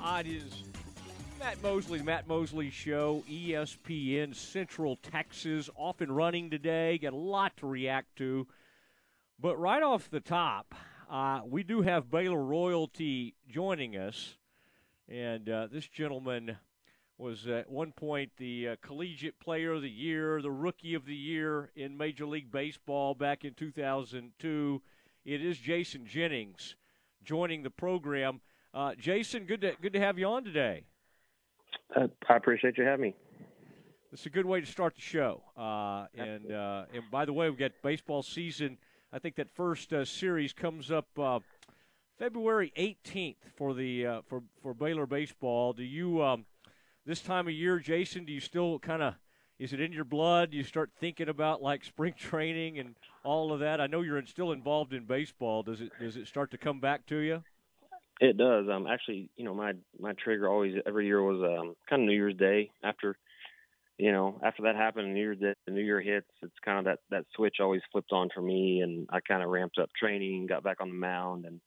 [0.00, 0.64] It is
[1.38, 6.98] Matt Mosley, Matt Mosley Show, ESPN Central Texas, off and running today.
[6.98, 8.46] Got a lot to react to.
[9.38, 10.74] But right off the top,
[11.10, 14.36] uh, we do have Baylor royalty joining us.
[15.08, 16.56] And uh, this gentleman
[17.16, 21.14] was at one point the uh, collegiate player of the year, the rookie of the
[21.14, 24.82] year in Major League Baseball back in 2002.
[25.24, 26.76] It is Jason Jennings
[27.22, 28.40] joining the program.
[28.78, 30.84] Uh, Jason, good to good to have you on today.
[31.96, 33.14] Uh, I appreciate you having me.
[34.12, 35.42] It's a good way to start the show.
[35.56, 38.78] Uh, and uh, and by the way, we've got baseball season.
[39.12, 41.40] I think that first uh, series comes up uh,
[42.20, 45.72] February 18th for the uh, for for Baylor baseball.
[45.72, 46.46] Do you um,
[47.04, 48.26] this time of year, Jason?
[48.26, 49.14] Do you still kind of
[49.58, 50.52] is it in your blood?
[50.52, 53.80] Do you start thinking about like spring training and all of that?
[53.80, 55.64] I know you're still involved in baseball.
[55.64, 57.42] Does it does it start to come back to you?
[58.20, 58.66] It does.
[58.68, 62.14] Um, actually, you know, my my trigger always every year was um kind of New
[62.14, 63.16] Year's Day after,
[63.96, 66.26] you know, after that happened, New Year's Day, the New Year hits.
[66.42, 69.50] It's kind of that that switch always flipped on for me, and I kind of
[69.50, 71.60] ramped up training, got back on the mound, and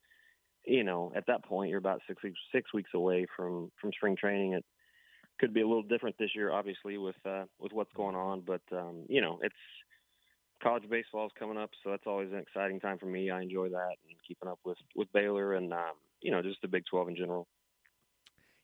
[0.66, 4.17] you know, at that point, you're about six weeks six weeks away from from spring
[4.17, 4.54] training.
[4.54, 4.66] It
[5.39, 8.61] could be a little different this year, obviously, with uh, with what's going on, but
[8.73, 9.56] um, you know, it's
[10.61, 13.30] college baseball is coming up, so that's always an exciting time for me.
[13.31, 16.67] I enjoy that and keeping up with with Baylor and um, you know, just the
[16.67, 17.47] Big 12 in general.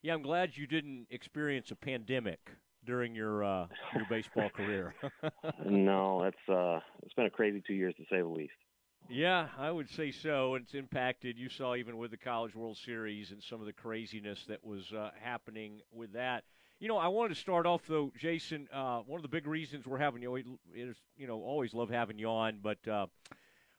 [0.01, 2.39] Yeah, I'm glad you didn't experience a pandemic
[2.85, 4.93] during your uh, your baseball career.
[5.65, 8.53] no, it's uh, it's been a crazy two years to say the least.
[9.09, 10.55] Yeah, I would say so.
[10.55, 11.37] It's impacted.
[11.37, 14.91] You saw even with the College World Series and some of the craziness that was
[14.91, 16.43] uh, happening with that.
[16.79, 18.67] You know, I wanted to start off though, Jason.
[18.71, 20.35] Uh, one of the big reasons we're having you
[20.75, 23.07] is, you know, always love having you on, but uh,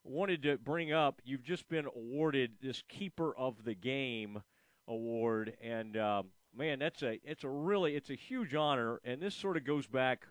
[0.08, 4.42] wanted to bring up you've just been awarded this Keeper of the Game
[4.86, 9.34] award, and um, man, that's a it's a really it's a huge honor, and this
[9.34, 10.26] sort of goes back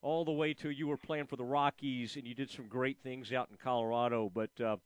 [0.00, 2.98] all the way to you were playing for the Rockies and you did some great
[3.02, 4.50] things out in Colorado, but.
[4.60, 4.76] Uh,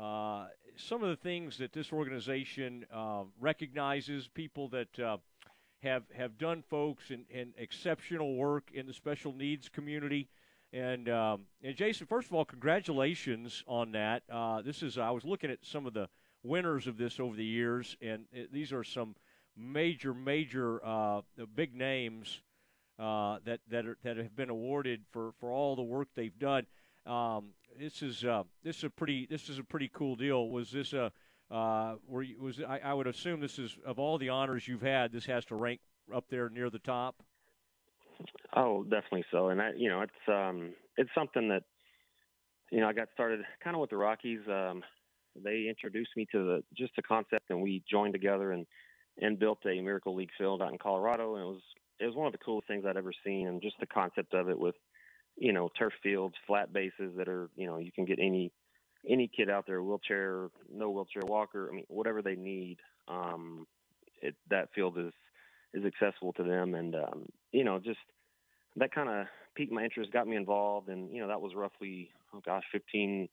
[0.00, 5.18] uh, some of the things that this organization uh, recognizes, people that uh,
[5.82, 10.28] have have done, folks, and, and exceptional work in the special needs community.
[10.72, 14.22] And um, and Jason, first of all, congratulations on that.
[14.30, 16.08] Uh, this is I was looking at some of the
[16.42, 19.14] winners of this over the years, and it, these are some
[19.56, 21.20] major, major, uh,
[21.54, 22.40] big names
[22.98, 26.66] uh, that that are, that have been awarded for, for all the work they've done.
[27.04, 30.48] Um, this is uh, this is a pretty this is a pretty cool deal.
[30.48, 31.12] Was this a
[31.50, 34.82] uh, were you, was I, I would assume this is of all the honors you've
[34.82, 35.80] had, this has to rank
[36.14, 37.22] up there near the top.
[38.54, 39.48] Oh, definitely so.
[39.48, 41.62] And I, you know, it's um, it's something that,
[42.70, 44.40] you know, I got started kind of with the Rockies.
[44.48, 44.82] Um,
[45.42, 48.66] they introduced me to the just the concept, and we joined together and
[49.20, 51.34] and built a Miracle League field out in Colorado.
[51.34, 51.62] And it was
[52.00, 54.48] it was one of the coolest things I'd ever seen, and just the concept of
[54.48, 54.74] it with,
[55.36, 58.52] you know, turf fields, flat bases that are, you know, you can get any
[59.08, 62.78] any kid out there, wheelchair, no wheelchair walker, I mean, whatever they need.
[63.08, 63.66] Um,
[64.20, 65.12] it, that field is
[65.74, 67.98] is accessible to them, and um, you know, just
[68.76, 72.10] that kind of piqued my interest, got me involved, and you know, that was roughly
[72.34, 73.28] oh gosh, 15,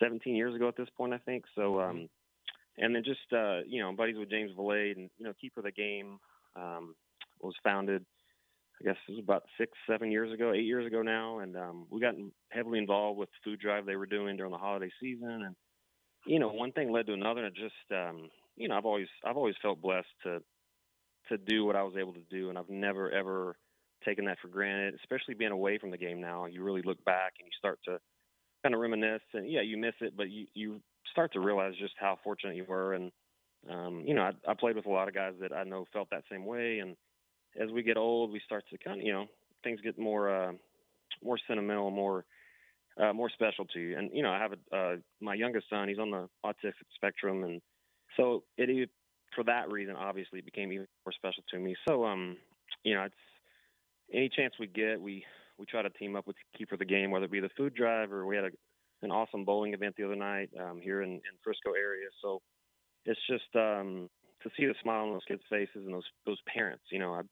[0.00, 1.44] 17 years ago at this point, I think.
[1.54, 1.90] So, mm-hmm.
[1.90, 2.08] um,
[2.78, 5.64] and then just uh, you know, buddies with James Valade, and you know, Keeper of
[5.64, 6.18] the Game
[6.54, 6.94] um,
[7.40, 8.04] was founded.
[8.80, 11.86] I guess it was about six, seven years ago, eight years ago now, and um,
[11.90, 12.14] we got
[12.50, 15.56] heavily involved with the food drive they were doing during the holiday season, and
[16.26, 19.06] you know, one thing led to another, and it just, um, you know, I've always,
[19.24, 20.42] I've always felt blessed to
[21.28, 23.56] to do what I was able to do, and I've never ever
[24.04, 24.94] taken that for granted.
[24.94, 27.98] Especially being away from the game now, you really look back and you start to
[28.62, 31.94] kind of reminisce, and yeah, you miss it, but you you start to realize just
[31.98, 33.12] how fortunate you were, and
[33.70, 36.08] um, you know, I, I played with a lot of guys that I know felt
[36.10, 36.96] that same way, and
[37.60, 39.26] as we get old, we start to kind of, you know,
[39.64, 40.52] things get more uh,
[41.22, 42.24] more sentimental, more
[43.00, 43.98] uh, more special to you.
[43.98, 47.44] And you know, I have a uh, my youngest son; he's on the autistic spectrum,
[47.44, 47.60] and
[48.16, 48.70] so it
[49.36, 51.76] for that reason, obviously, it became even more special to me.
[51.86, 52.36] So, um,
[52.82, 53.14] you know, it's
[54.12, 55.24] any chance we get, we
[55.58, 57.74] we try to team up with Keeper of the Game, whether it be the food
[57.74, 58.50] drive or we had a,
[59.02, 62.08] an awesome bowling event the other night um, here in, in Frisco area.
[62.22, 62.40] So
[63.06, 64.10] it's just um,
[64.42, 66.84] to see the smile on those kids' faces and those those parents.
[66.90, 67.22] You know, I,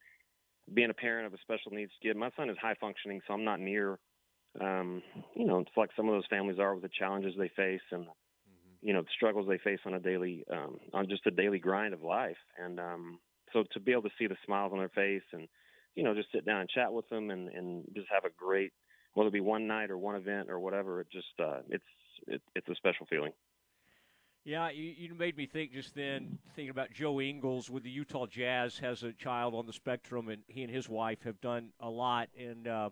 [0.73, 3.45] being a parent of a special needs kid, my son is high functioning, so I'm
[3.45, 3.99] not near.
[4.61, 5.03] Um,
[5.35, 8.07] you know, it's like some of those families are with the challenges they face and
[8.85, 11.95] you know the struggles they face on a daily um, on just a daily grind
[11.95, 13.19] of life and um,
[13.53, 15.49] so to be able to see the smiles on their face and
[15.97, 18.73] you know just sit down and chat with them and and just have a great
[19.15, 21.85] whether it be one night or one event or whatever it just uh, it's
[22.27, 23.33] it, it's a special feeling
[24.45, 28.27] Yeah, you, you made me think just then, thinking about Joe Ingles with the Utah
[28.27, 31.89] Jazz has a child on the spectrum, and he and his wife have done a
[31.89, 32.29] lot.
[32.39, 32.91] And uh,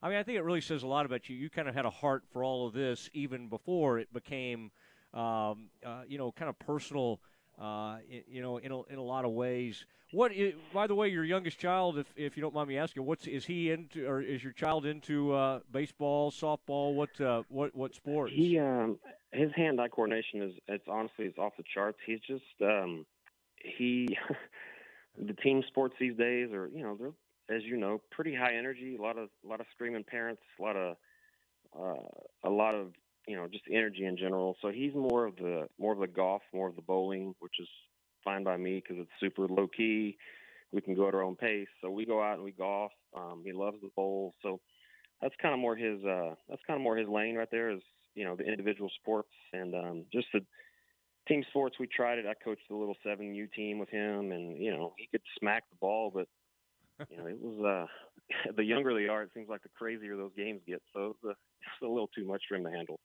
[0.00, 1.36] I mean, I think it really says a lot about you.
[1.36, 4.70] You kind of had a heart for all of this even before it became,
[5.14, 7.20] um, uh, you know, kind of personal.
[7.60, 9.84] Uh, you know, in a, in a lot of ways.
[10.10, 13.04] What, is, by the way, your youngest child, if if you don't mind me asking,
[13.04, 16.94] what's is he into, or is your child into uh, baseball, softball?
[16.94, 18.32] What uh, what what sports?
[18.34, 18.98] He um,
[19.32, 21.98] his hand-eye coordination is it's honestly it's off the charts.
[22.04, 23.06] He's just um,
[23.56, 24.16] he
[25.18, 28.96] the team sports these days are you know they're as you know pretty high energy.
[28.98, 30.96] A lot of a lot of screaming parents, a lot of
[31.78, 32.92] uh, a lot of
[33.26, 34.56] you know just energy in general.
[34.62, 37.68] So he's more of the more of the golf, more of the bowling, which is
[38.24, 40.16] fine by me because it's super low key.
[40.72, 41.68] We can go at our own pace.
[41.82, 42.92] So we go out and we golf.
[43.16, 44.34] Um, he loves the bowl.
[44.42, 44.60] So
[45.20, 47.70] that's kind of more his uh, that's kind of more his lane right there.
[47.70, 47.82] Is
[48.14, 50.40] you know the individual sports and um, just the
[51.28, 51.76] team sports.
[51.78, 52.26] We tried it.
[52.26, 55.64] I coached the little seven U team with him, and you know he could smack
[55.70, 56.26] the ball, but
[57.10, 60.32] you know it was uh, the younger they are, it seems like the crazier those
[60.36, 60.82] games get.
[60.92, 61.38] So it's
[61.82, 62.98] a little too much for him to handle.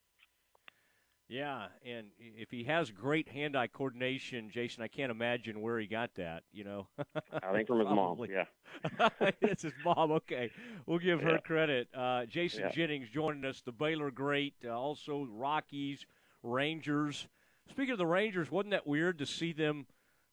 [1.28, 6.14] Yeah, and if he has great hand-eye coordination, Jason, I can't imagine where he got
[6.14, 6.44] that.
[6.52, 6.86] You know,
[7.42, 8.24] I think from his mom.
[8.30, 9.08] Yeah,
[9.42, 10.10] it's his mom.
[10.12, 10.50] Okay,
[10.86, 11.32] we'll give yeah.
[11.32, 11.88] her credit.
[11.94, 12.70] Uh, Jason yeah.
[12.70, 16.06] Jennings joining us, the Baylor great, uh, also Rockies,
[16.42, 17.28] Rangers.
[17.68, 19.84] Speaking of the Rangers, wasn't that weird to see them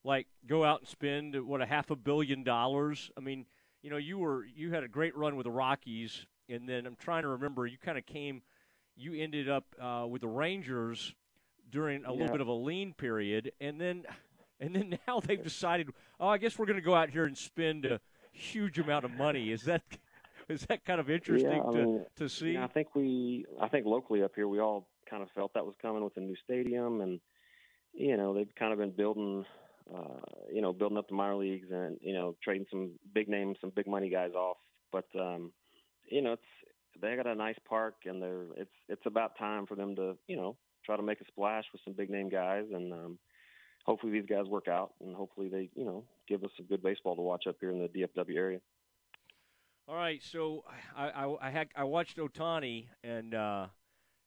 [0.06, 3.12] like go out and spend what a half a billion dollars?
[3.18, 3.46] I mean,
[3.82, 6.96] you know, you were you had a great run with the Rockies, and then I'm
[6.96, 8.44] trying to remember, you kind of came
[8.96, 11.14] you ended up uh, with the Rangers
[11.72, 12.20] during a yeah.
[12.20, 14.06] little bit of a lean period, and then
[14.60, 15.90] and then now they've decided,
[16.20, 18.00] oh, I guess we're going to go out here and spend a
[18.32, 19.52] huge amount of money.
[19.52, 19.84] Is that
[20.50, 22.52] is that kind of interesting yeah, to mean, to see?
[22.52, 25.66] Yeah, I think we, I think locally up here, we all kind of felt that
[25.66, 27.20] was coming with the new stadium, and
[27.94, 29.46] you know they've kind of been building.
[29.94, 30.18] Uh,
[30.52, 33.72] you know, building up the minor leagues and you know trading some big names, some
[33.76, 34.58] big money guys off.
[34.92, 35.52] But um,
[36.10, 36.42] you know, it's
[37.02, 40.36] they got a nice park, and they're it's it's about time for them to you
[40.36, 40.56] know
[40.86, 43.18] try to make a splash with some big name guys, and um,
[43.86, 47.16] hopefully these guys work out, and hopefully they you know give us some good baseball
[47.16, 48.60] to watch up here in the DFW area.
[49.88, 50.64] All right, so
[50.96, 53.34] I I, I had I watched Ohtani and.
[53.34, 53.68] uh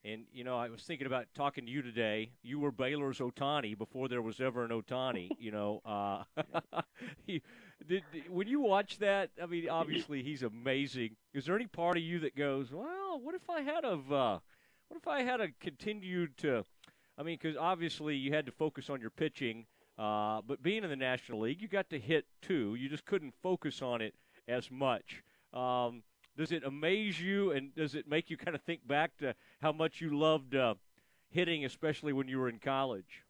[0.05, 2.31] and you know, I was thinking about talking to you today.
[2.43, 6.23] You were Baylor's Ohtani before there was ever an Ohtani, You know, uh,
[7.27, 7.43] he,
[7.87, 11.17] did, when you watch that, I mean, obviously he's amazing.
[11.35, 14.39] Is there any part of you that goes, "Well, what if I had of, uh,
[14.89, 16.65] what if I had a continued to?"
[17.17, 19.67] I mean, because obviously you had to focus on your pitching,
[19.99, 22.77] uh, but being in the National League, you got to hit too.
[22.77, 24.15] You just couldn't focus on it
[24.47, 25.23] as much.
[25.53, 26.03] Um,
[26.39, 29.73] does it amaze you, and does it make you kind of think back to how
[29.73, 30.75] much you loved uh,
[31.31, 33.25] hitting, especially when you were in college?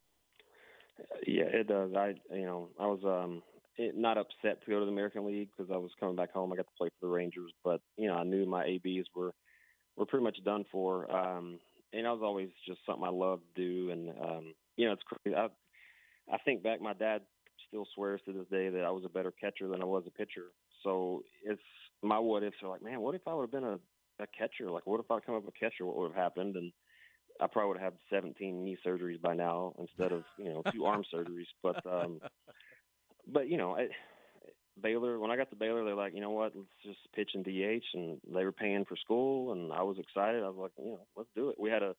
[1.26, 1.92] Yeah, it does.
[1.96, 3.42] I, you know, I was um,
[3.78, 6.52] it, not upset to go to the American League because I was coming back home.
[6.52, 9.32] I got to play for the Rangers, but you know I knew my ABs were
[9.96, 11.10] were pretty much done for.
[11.10, 11.58] Um,
[11.94, 13.90] and that was always just something I loved to do.
[13.90, 15.34] And um, you know, it's crazy.
[15.34, 15.48] I
[16.30, 17.22] I think back, my dad
[17.68, 20.10] still swears to this day that I was a better catcher than I was a
[20.10, 20.52] pitcher.
[20.82, 21.62] So it's
[22.02, 23.78] my what ifs are like, man, what if I would have been a
[24.20, 24.70] a catcher?
[24.70, 25.86] Like, what if I come up a catcher?
[25.86, 26.56] What would have happened?
[26.56, 26.72] And
[27.40, 30.84] I probably would have had 17 knee surgeries by now instead of you know two
[30.84, 31.46] arm surgeries.
[31.62, 32.20] But um,
[33.26, 33.88] but you know, I,
[34.82, 35.18] Baylor.
[35.18, 36.52] When I got to Baylor, they're like, you know what?
[36.54, 40.42] Let's just pitch in DH, and they were paying for school, and I was excited.
[40.42, 41.56] I was like, you know, let's do it.
[41.58, 41.94] We had a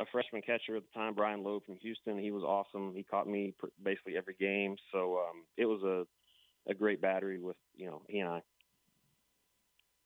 [0.00, 2.18] a freshman catcher at the time, Brian Lowe from Houston.
[2.18, 2.94] He was awesome.
[2.96, 6.04] He caught me basically every game, so um, it was a
[6.70, 8.42] a great battery with you know he and I.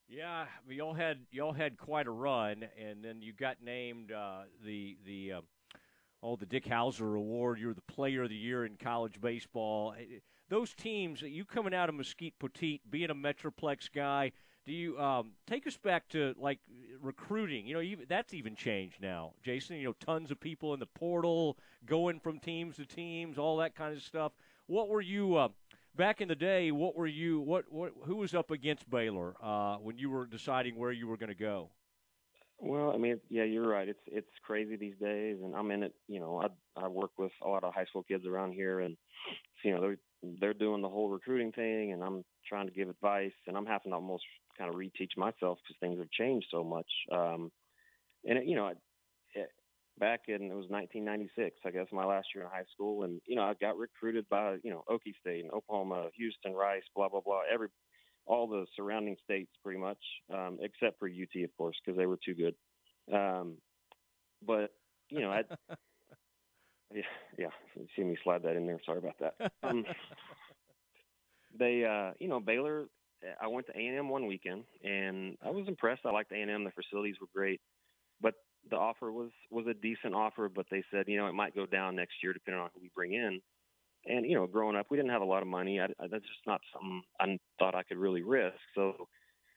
[0.08, 4.96] Yeah, y'all had y'all had quite a run, and then you got named uh, the
[5.04, 5.40] the uh,
[6.22, 7.58] oh the Dick Howser Award.
[7.58, 9.94] You're the Player of the Year in college baseball
[10.48, 14.32] those teams, you coming out of Mesquite Poteet, being a Metroplex guy,
[14.66, 16.58] do you um, take us back to like
[17.00, 17.66] recruiting?
[17.66, 19.76] You know, even, that's even changed now, Jason.
[19.76, 23.74] You know, tons of people in the portal, going from teams to teams, all that
[23.74, 24.32] kind of stuff.
[24.66, 25.48] What were you uh,
[25.96, 26.70] back in the day?
[26.70, 27.40] What were you?
[27.40, 27.92] What what?
[28.04, 31.34] Who was up against Baylor uh, when you were deciding where you were going to
[31.34, 31.70] go?
[32.60, 33.88] Well, I mean, yeah, you're right.
[33.88, 35.94] It's it's crazy these days, and I'm in it.
[36.08, 36.48] You know, I
[36.80, 38.96] I work with a lot of high school kids around here, and
[39.64, 39.98] you know, they're
[40.40, 43.92] they're doing the whole recruiting thing, and I'm trying to give advice, and I'm having
[43.92, 44.24] to almost
[44.56, 46.90] kind of reteach myself because things have changed so much.
[47.12, 47.52] Um,
[48.24, 49.50] and it, you know, it,
[49.98, 53.36] back in it was 1996, I guess, my last year in high school, and you
[53.36, 57.20] know, I got recruited by you know Okie State and Oklahoma, Houston, Rice, blah blah
[57.20, 57.68] blah, every
[58.26, 59.98] all the surrounding states pretty much,
[60.32, 62.54] um, except for UT, of course, because they were too good.
[63.14, 63.56] Um,
[64.46, 64.70] but
[65.10, 65.42] you know, I
[66.94, 67.02] Yeah,
[67.36, 67.48] yeah.
[67.76, 68.80] You see me slide that in there.
[68.84, 69.52] Sorry about that.
[69.62, 69.84] Um,
[71.58, 72.86] they, uh, you know, Baylor.
[73.42, 76.02] I went to A and M one weekend, and I was impressed.
[76.06, 76.64] I liked A and M.
[76.64, 77.60] The facilities were great,
[78.20, 78.34] but
[78.70, 80.48] the offer was was a decent offer.
[80.48, 82.90] But they said, you know, it might go down next year depending on who we
[82.94, 83.40] bring in.
[84.06, 85.80] And you know, growing up, we didn't have a lot of money.
[85.80, 88.56] I, I, that's just not something I thought I could really risk.
[88.74, 89.08] So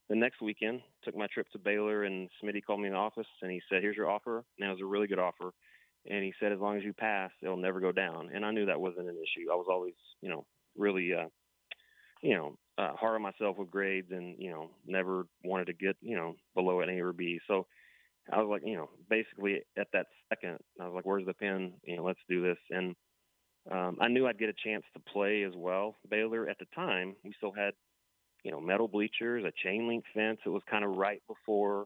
[0.09, 3.27] the next weekend, took my trip to Baylor, and Smitty called me in the office,
[3.41, 5.51] and he said, "Here's your offer." And it was a really good offer.
[6.09, 8.31] And he said, as long as you pass, it'll never go down.
[8.33, 9.51] And I knew that wasn't an issue.
[9.51, 11.27] I was always, you know, really uh,
[12.21, 15.95] you know, uh, hard on myself with grades and, you know, never wanted to get,
[16.01, 17.39] you know, below an A or B.
[17.47, 17.67] So
[18.31, 21.73] I was like, you know, basically at that second, I was like, where's the pen?
[21.83, 22.57] You know, let's do this.
[22.69, 22.95] And
[23.71, 25.97] um, I knew I'd get a chance to play as well.
[26.09, 27.73] Baylor at the time, we still had,
[28.43, 30.39] you know, metal bleachers, a chain link fence.
[30.45, 31.85] It was kind of right before,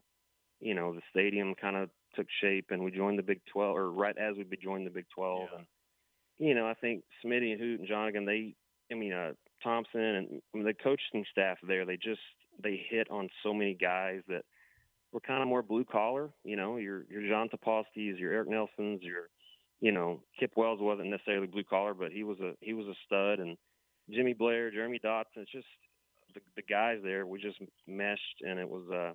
[0.60, 3.90] you know, the stadium kind of took shape and we joined the Big 12 or
[3.90, 5.40] right as we be joined the Big 12.
[5.40, 5.58] Yeah.
[5.58, 5.66] And,
[6.38, 8.54] you know, I think Smitty and Hoot and Johnigan, they,
[8.90, 12.20] I mean, uh, Thompson and the coaching staff there, they just
[12.62, 14.44] they hit on so many guys that
[15.12, 16.30] were kind of more blue collar.
[16.44, 19.28] You know, your your John Topolskis, your Eric Nelsons, your
[19.80, 22.94] you know Kip Wells wasn't necessarily blue collar, but he was a he was a
[23.06, 23.56] stud, and
[24.10, 25.36] Jimmy Blair, Jeremy Dotson.
[25.36, 25.66] It's just
[26.34, 27.26] the the guys there.
[27.26, 29.12] We just meshed, and it was uh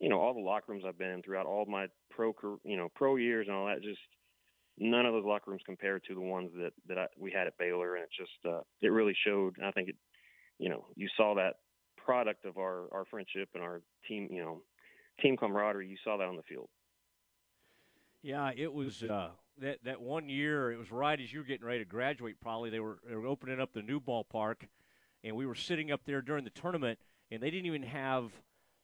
[0.00, 2.88] you know all the locker rooms I've been in throughout all my pro you know
[2.94, 4.00] pro years and all that just
[4.78, 7.58] none of those locker rooms compared to the ones that that I, we had at
[7.58, 9.56] Baylor, and it just uh, it really showed.
[9.64, 9.96] I think it,
[10.58, 11.54] you know, you saw that
[11.96, 14.62] product of our our friendship and our team, you know,
[15.20, 15.88] team camaraderie.
[15.88, 16.68] You saw that on the field.
[18.22, 19.28] Yeah, it was uh,
[19.60, 20.72] that that one year.
[20.72, 22.40] It was right as you were getting ready to graduate.
[22.40, 24.66] Probably they were they were opening up the new ballpark,
[25.22, 26.98] and we were sitting up there during the tournament,
[27.30, 28.30] and they didn't even have.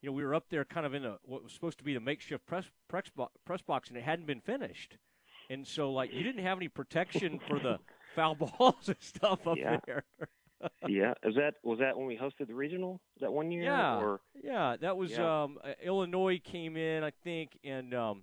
[0.03, 1.93] You know, we were up there kind of in a what was supposed to be
[1.95, 3.11] the makeshift press press,
[3.45, 4.97] press box, and it hadn't been finished
[5.51, 7.79] and so like you didn't have any protection for the
[8.15, 9.79] foul balls and stuff up yeah.
[9.85, 10.05] there.
[10.88, 13.64] Yeah, is that was that when we hosted the regional that one year?
[13.64, 14.21] Yeah, or?
[14.43, 15.43] yeah, that was yeah.
[15.43, 18.23] Um, uh, Illinois came in, I think, and um,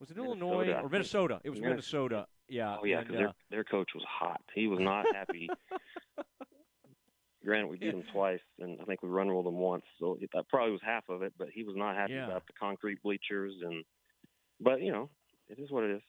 [0.00, 1.40] was it Minnesota, Illinois or Minnesota?
[1.44, 2.26] It was Minnesota.
[2.48, 2.76] Yeah.
[2.80, 4.40] Oh yeah, because uh, their their coach was hot.
[4.54, 5.48] He was not happy.
[7.44, 10.48] Granted, we beat him twice, and I think we run rolled him once, so that
[10.48, 11.34] probably was half of it.
[11.38, 12.26] But he was not happy yeah.
[12.26, 13.84] about the concrete bleachers, and
[14.60, 15.10] but you know,
[15.48, 16.02] it is what it is.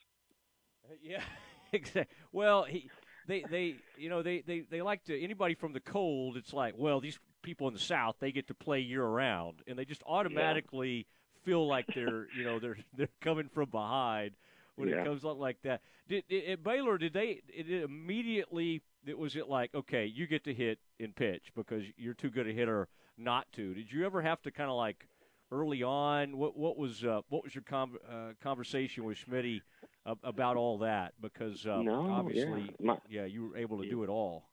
[1.01, 1.21] Yeah,
[1.73, 2.15] exactly.
[2.31, 2.89] Well, he,
[3.27, 6.37] they, they, you know, they, they, they like to anybody from the cold.
[6.37, 9.77] It's like, well, these people in the South, they get to play year round, and
[9.77, 11.45] they just automatically yeah.
[11.45, 14.31] feel like they're, you know, they're they're coming from behind
[14.75, 15.01] when yeah.
[15.01, 15.81] it comes up like that.
[16.07, 16.97] Did, did at Baylor?
[16.97, 17.41] Did they?
[17.47, 18.81] It immediately?
[19.05, 22.47] It was it like okay, you get to hit in pitch because you're too good
[22.47, 23.73] a hitter not to.
[23.73, 25.07] Did you ever have to kind of like
[25.51, 26.37] early on?
[26.37, 29.61] What what was uh, what was your com- uh, conversation with Smitty
[30.05, 31.13] about all that?
[31.21, 32.85] Because um, no, obviously, yeah.
[32.85, 34.49] My, yeah, you were able to do it all.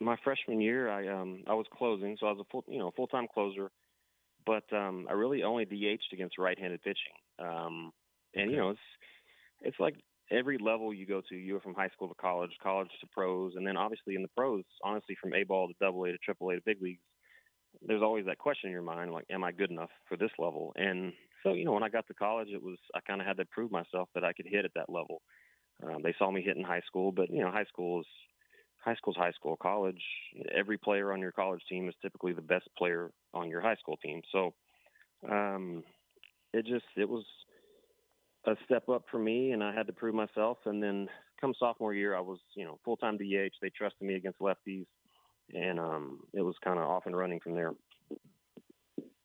[0.00, 2.92] My freshman year, I um I was closing, so I was a full you know
[2.96, 3.70] full time closer,
[4.46, 7.14] but um I really only DH'd against right handed pitching.
[7.38, 7.92] Um,
[8.34, 8.50] and okay.
[8.50, 8.80] you know it's
[9.60, 9.96] it's like
[10.30, 13.54] every level you go to, you go from high school to college, college to pros,
[13.56, 16.50] and then obviously in the pros, honestly, from A ball to Double A to Triple
[16.50, 17.02] A to big leagues,
[17.86, 20.72] there's always that question in your mind, like, am I good enough for this level?
[20.76, 23.36] And so, you know, when I got to college, it was I kind of had
[23.38, 25.22] to prove myself that I could hit at that level.
[25.82, 28.06] Um, they saw me hit in high school, but you know, high school is
[28.84, 29.56] high school's high school.
[29.56, 30.02] College,
[30.54, 33.96] every player on your college team is typically the best player on your high school
[33.96, 34.22] team.
[34.30, 34.54] So,
[35.28, 35.82] um,
[36.52, 37.24] it just it was
[38.46, 40.58] a step up for me, and I had to prove myself.
[40.66, 41.08] And then,
[41.40, 43.54] come sophomore year, I was you know full time DH.
[43.60, 44.86] They trusted me against lefties
[45.54, 47.72] and um, it was kind of off and running from there.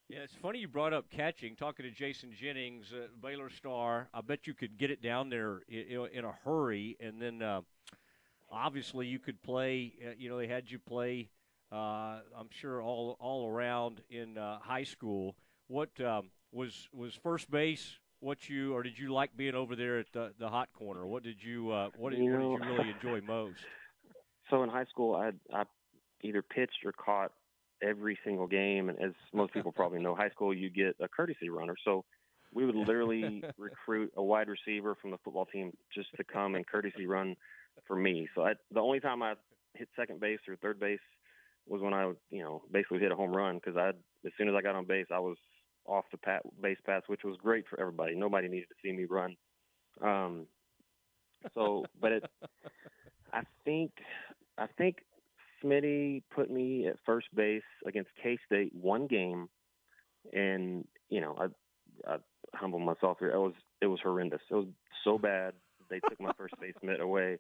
[0.10, 1.58] Yeah, it's funny you brought up catching.
[1.58, 5.64] Talking to Jason Jennings, uh, Baylor star, I bet you could get it down there
[5.68, 7.62] in, in a hurry, and then uh,
[8.50, 9.92] obviously you could play.
[10.02, 11.28] Uh, you know, they had you play.
[11.74, 15.36] Uh, I'm sure all all around in uh, high school.
[15.68, 17.98] What um, was was first base?
[18.22, 21.06] What you or did you like being over there at the, the hot corner?
[21.06, 23.60] What did you uh, what did, you what did you really enjoy most?
[24.50, 25.66] So in high school, I I
[26.22, 27.34] either pitched or caught
[27.82, 28.90] every single game.
[28.90, 31.76] And as most people probably know, high school you get a courtesy runner.
[31.84, 32.04] So
[32.54, 36.66] we would literally recruit a wide receiver from the football team just to come and
[36.66, 37.36] courtesy run
[37.86, 38.28] for me.
[38.36, 39.34] So I, the only time I
[39.74, 41.00] hit second base or third base
[41.68, 43.90] was when I, you know, basically hit a home run because I,
[44.26, 45.38] as soon as I got on base, I was
[45.86, 48.16] off the pat, base pass, which was great for everybody.
[48.16, 49.36] Nobody needed to see me run.
[50.02, 50.48] Um,
[51.54, 52.24] so, but it,
[53.34, 53.92] I think,
[54.58, 54.98] I think
[55.64, 59.50] Smitty put me at first base against K State one game,
[60.34, 62.18] and you know I, I
[62.54, 63.30] humble myself here.
[63.30, 64.42] It was it was horrendous.
[64.50, 64.68] It was
[65.04, 65.54] so bad
[65.90, 67.38] they took my first base mitt away,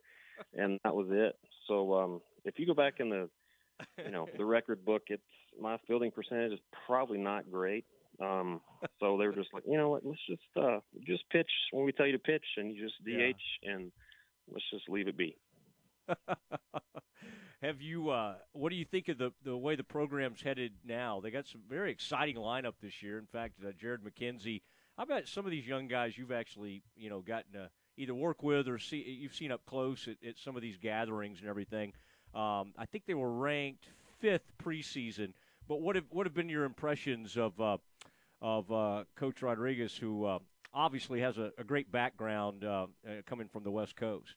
[0.53, 1.37] and that was it.
[1.67, 3.29] So um, if you go back in the
[4.03, 5.21] you know the record book, it's
[5.59, 7.85] my fielding percentage is probably not great.
[8.19, 8.61] Um,
[8.99, 11.91] so they were just like, you know what, let's just uh, just pitch when we
[11.91, 13.09] tell you to pitch, and you just DH,
[13.61, 13.73] yeah.
[13.73, 13.91] and
[14.51, 15.37] let's just leave it be.
[17.63, 18.09] Have you?
[18.09, 21.19] Uh, what do you think of the the way the program's headed now?
[21.19, 23.17] They got some very exciting lineup this year.
[23.17, 24.61] In fact, uh, Jared McKenzie.
[24.95, 28.43] I bet some of these young guys you've actually you know gotten to either work
[28.43, 31.93] with or see you've seen up close at, at some of these gatherings and everything.
[32.35, 33.87] Um, I think they were ranked
[34.19, 35.33] fifth preseason.
[35.67, 37.77] But what have what have been your impressions of uh,
[38.39, 40.39] of uh, Coach Rodriguez, who uh,
[40.75, 44.35] obviously has a, a great background uh, uh, coming from the West Coast?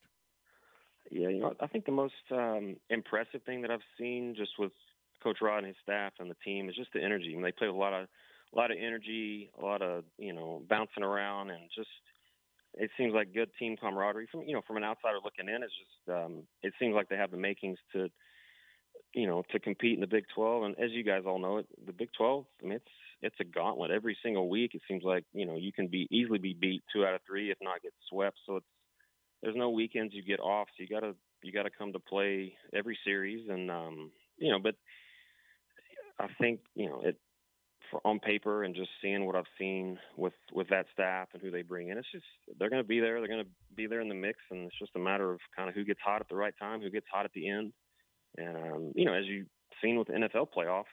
[1.11, 4.73] Yeah, you know, I think the most um, impressive thing that I've seen just with
[5.23, 7.31] Coach Rod and his staff and the team is just the energy.
[7.31, 8.07] I mean, they play with a lot of
[8.53, 11.89] a lot of energy, a lot of you know bouncing around, and just
[12.75, 14.29] it seems like good team camaraderie.
[14.31, 17.17] From you know, from an outsider looking in, it's just um, it seems like they
[17.17, 18.09] have the makings to
[19.15, 20.63] you know to compete in the Big 12.
[20.63, 22.45] And as you guys all know, the Big 12.
[22.63, 22.85] I mean, it's
[23.23, 24.75] it's a gauntlet every single week.
[24.75, 27.51] It seems like you know you can be easily be beat two out of three,
[27.51, 28.39] if not get swept.
[28.47, 28.67] So it's
[29.43, 30.69] there's no weekends you get off.
[30.77, 34.75] So you gotta you gotta come to play every series, and um, you know, but
[36.19, 37.17] I think you know it
[37.91, 41.51] for, on paper and just seeing what I've seen with with that staff and who
[41.51, 41.99] they bring in.
[41.99, 42.25] It's just
[42.59, 43.19] they're going to be there.
[43.21, 45.69] They're going to be there in the mix, and it's just a matter of kind
[45.69, 47.73] of who gets hot at the right time, who gets hot at the end.
[48.37, 49.49] And um, you know, as you've
[49.83, 50.85] seen with the NFL playoffs,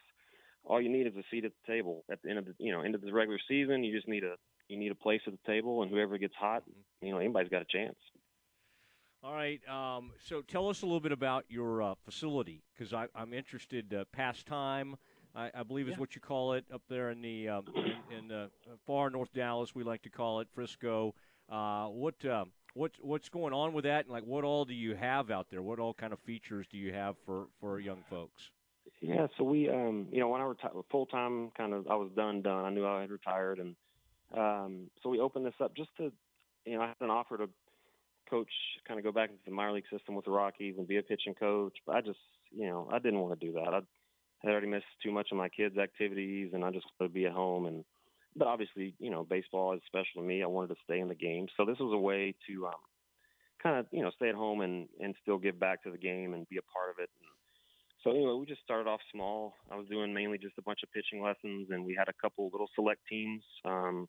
[0.64, 2.72] all you need is a seat at the table at the end of the you
[2.72, 3.84] know end of the regular season.
[3.84, 4.36] You just need a
[4.68, 7.06] you need a place at the table, and whoever gets hot, mm-hmm.
[7.06, 7.96] you know, anybody's got a chance.
[9.28, 9.60] All right.
[9.68, 13.94] Um, so tell us a little bit about your uh, facility because I'm interested.
[13.94, 14.96] Uh, pastime,
[15.36, 16.00] I, I believe is yeah.
[16.00, 18.48] what you call it up there in the um, in, in uh,
[18.86, 19.76] far North Dallas.
[19.76, 21.14] We like to call it Frisco.
[21.52, 24.96] Uh, what um, what what's going on with that, and like what all do you
[24.96, 25.62] have out there?
[25.62, 28.52] What all kind of features do you have for for young folks?
[29.02, 32.12] Yeah, so we, um, you know, when I retired full time, kind of, I was
[32.16, 32.64] done, done.
[32.64, 33.76] I knew I had retired, and
[34.34, 36.14] um, so we opened this up just to,
[36.66, 37.50] you know, I had an offer to
[38.30, 38.52] coach,
[38.88, 41.04] kind of go back into the minor league system with the Rockies and be a
[41.04, 41.78] pitching coach.
[41.86, 42.20] But I just,
[42.52, 43.74] you know, I didn't want to do that.
[43.74, 43.82] I
[44.44, 47.26] had already missed too much of my kids' activities, and I just wanted to be
[47.26, 47.66] at home.
[47.66, 47.84] And
[48.36, 50.44] but obviously, you know, baseball is special to me.
[50.44, 52.74] I wanted to stay in the game, so this was a way to um,
[53.62, 56.34] kind of, you know, stay at home and and still give back to the game
[56.34, 57.10] and be a part of it.
[57.20, 57.30] And
[58.04, 59.56] so anyway, we just started off small.
[59.72, 62.50] I was doing mainly just a bunch of pitching lessons, and we had a couple
[62.52, 63.44] little select teams.
[63.66, 64.08] Um,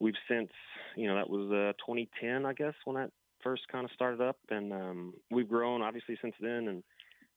[0.00, 0.50] we've since,
[0.96, 3.10] you know, that was uh, 2010, I guess, when that
[3.42, 6.68] first kind of started up, and um, we've grown obviously since then.
[6.68, 6.82] And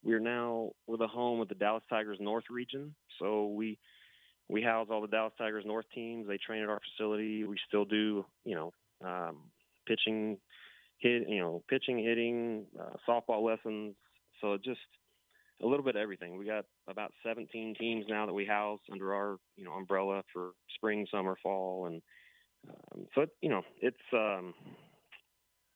[0.03, 3.77] we're now we're the home of the Dallas Tigers North region, so we
[4.47, 6.27] we house all the Dallas Tigers North teams.
[6.27, 7.43] They train at our facility.
[7.43, 9.37] We still do, you know, um,
[9.87, 10.37] pitching,
[10.99, 13.95] hit, you know, pitching, hitting, uh, softball lessons.
[14.41, 14.79] So just
[15.63, 16.37] a little bit of everything.
[16.37, 20.51] We got about 17 teams now that we house under our, you know, umbrella for
[20.75, 22.01] spring, summer, fall, and
[22.69, 24.53] um, so it, you know, it's um,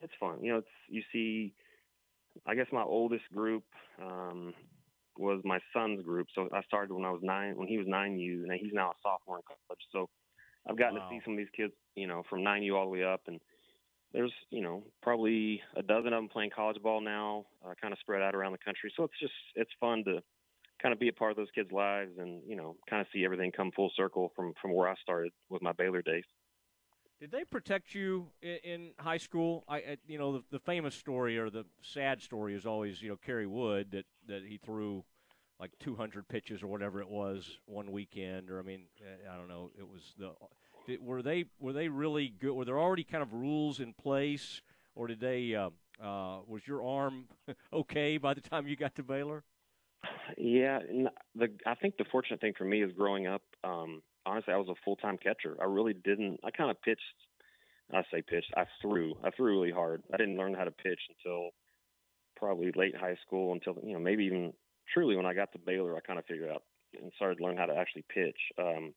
[0.01, 0.39] it's fun.
[0.41, 1.53] You know, it's you see.
[2.45, 3.63] I guess my oldest group
[4.01, 4.53] um,
[5.17, 6.27] was my son's group.
[6.33, 8.91] So I started when I was nine, when he was nine U, and he's now
[8.91, 9.81] a sophomore in college.
[9.91, 10.09] So
[10.67, 11.09] I've gotten wow.
[11.09, 13.21] to see some of these kids, you know, from nine U all the way up,
[13.27, 13.39] and
[14.13, 17.99] there's, you know, probably a dozen of them playing college ball now, uh, kind of
[17.99, 18.91] spread out around the country.
[18.95, 20.19] So it's just it's fun to
[20.81, 23.25] kind of be a part of those kids' lives, and you know, kind of see
[23.25, 26.23] everything come full circle from from where I started with my Baylor days.
[27.19, 29.65] Did they protect you in, in high school?
[29.67, 33.09] I, I, you know, the, the famous story or the sad story is always, you
[33.09, 35.03] know, Kerry Wood that that he threw
[35.59, 38.83] like 200 pitches or whatever it was one weekend, or I mean,
[39.31, 39.71] I don't know.
[39.77, 40.31] It was the
[40.87, 42.53] did, were they were they really good?
[42.53, 44.61] Were there already kind of rules in place,
[44.95, 45.55] or did they?
[45.55, 45.69] Uh,
[46.01, 47.25] uh, was your arm
[47.73, 49.43] okay by the time you got to Baylor?
[50.37, 50.79] Yeah,
[51.35, 53.41] the I think the fortunate thing for me is growing up.
[53.63, 55.57] Um, honestly, I was a full time catcher.
[55.61, 56.39] I really didn't.
[56.43, 57.01] I kind of pitched.
[57.91, 58.53] I say pitched.
[58.55, 59.15] I threw.
[59.23, 60.03] I threw really hard.
[60.13, 61.49] I didn't learn how to pitch until
[62.35, 63.53] probably late high school.
[63.53, 64.53] Until you know, maybe even
[64.93, 66.63] truly when I got to Baylor, I kind of figured out
[66.99, 68.37] and started learning how to actually pitch.
[68.57, 68.93] Um,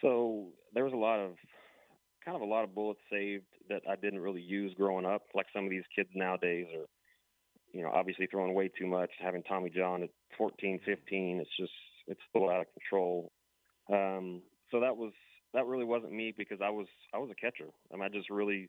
[0.00, 1.32] so there was a lot of
[2.24, 5.46] kind of a lot of bullets saved that I didn't really use growing up, like
[5.54, 6.86] some of these kids nowadays are,
[7.72, 11.40] you know, obviously throwing way too much, having Tommy John at 14, 15.
[11.40, 11.72] It's just
[12.06, 13.32] it's a little out of control.
[13.90, 15.12] Um, so that was
[15.54, 17.70] that really wasn't me because I was I was a catcher.
[17.92, 18.68] I I just really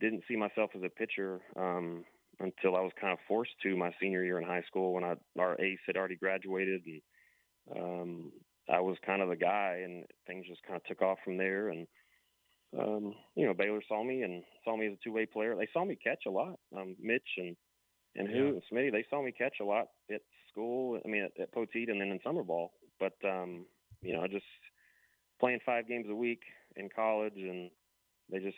[0.00, 2.04] didn't see myself as a pitcher um,
[2.40, 5.14] until I was kind of forced to my senior year in high school when I
[5.38, 7.02] our ace had already graduated and
[7.74, 8.32] um,
[8.68, 11.68] I was kind of the guy, and things just kind of took off from there.
[11.68, 11.86] And
[12.78, 15.54] um, you know, Baylor saw me and saw me as a two-way player.
[15.56, 16.58] They saw me catch a lot.
[16.76, 17.56] Um, Mitch and
[18.16, 18.48] and who Yeah.
[18.48, 21.00] and Smitty, they saw me catch a lot at school.
[21.04, 22.72] I mean, at, at Poteet and then in summer ball.
[22.98, 23.66] But um,
[24.02, 24.44] you know, just
[25.40, 26.42] playing five games a week
[26.76, 27.70] in college, and
[28.30, 28.56] they just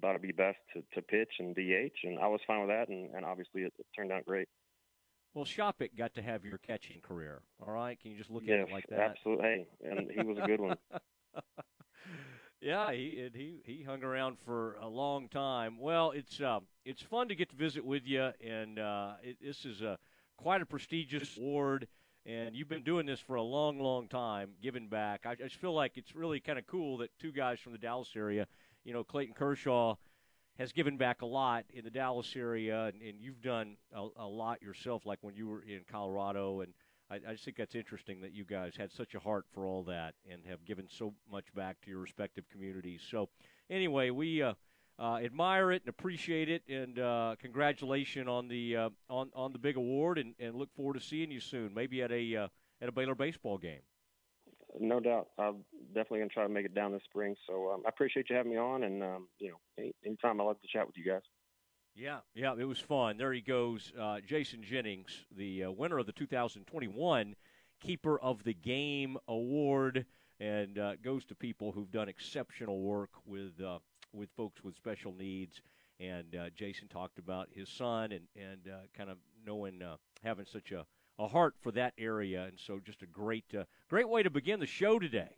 [0.00, 2.88] thought it'd be best to, to pitch and DH, and I was fine with that,
[2.88, 4.48] and, and obviously it, it turned out great.
[5.34, 7.42] Well, Shopik got to have your catching career.
[7.60, 9.00] All right, can you just look yes, at it like that?
[9.00, 9.44] absolutely.
[9.44, 10.78] Hey, and he was a good one.
[12.62, 15.78] yeah, he and he he hung around for a long time.
[15.78, 19.66] Well, it's uh, it's fun to get to visit with you, and uh, it, this
[19.66, 19.98] is a
[20.38, 21.86] quite a prestigious award.
[22.26, 25.26] And you've been doing this for a long, long time, giving back.
[25.26, 28.08] I, just feel like it's really kind of cool that two guys from the Dallas
[28.16, 28.48] area,
[28.84, 29.94] you know, Clayton Kershaw
[30.58, 34.26] has given back a lot in the Dallas area, and, and you've done a, a
[34.26, 36.62] lot yourself, like when you were in Colorado.
[36.62, 36.72] And
[37.08, 39.84] I, I just think that's interesting that you guys had such a heart for all
[39.84, 43.02] that and have given so much back to your respective communities.
[43.08, 43.28] So,
[43.70, 44.54] anyway, we uh,
[44.98, 49.58] uh, admire it and appreciate it, and uh, congratulations on the uh, on on the
[49.58, 52.48] big award, and, and look forward to seeing you soon, maybe at a uh,
[52.80, 53.80] at a Baylor baseball game.
[54.78, 55.28] No doubt.
[55.38, 57.34] I'm definitely going to try to make it down this spring.
[57.46, 60.44] So um, I appreciate you having me on, and um, you know, any, anytime I
[60.44, 61.22] love to chat with you guys.
[61.94, 63.16] Yeah, yeah, it was fun.
[63.16, 67.34] There he goes, uh, Jason Jennings, the uh, winner of the 2021
[67.80, 70.04] Keeper of the Game award,
[70.38, 73.78] and uh, goes to people who've done exceptional work with uh,
[74.16, 75.60] with folks with special needs.
[76.00, 80.46] And uh, Jason talked about his son and and uh, kind of knowing uh, having
[80.46, 80.84] such a,
[81.18, 84.60] a heart for that area, and so just a great uh, great way to begin
[84.60, 85.36] the show today.